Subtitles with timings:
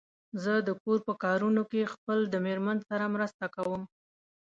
[0.43, 3.81] زه د کور په کارونو کې خپل د مېرمن سره مرسته کوم.